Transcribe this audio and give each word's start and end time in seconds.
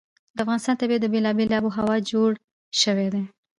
د 0.35 0.37
افغانستان 0.43 0.75
طبیعت 0.81 1.01
له 1.03 1.09
بېلابېلې 1.13 1.55
آب 1.57 1.63
وهوا 1.65 1.95
جوړ 2.11 2.29
شوی 2.81 3.07
دی. 3.13 3.23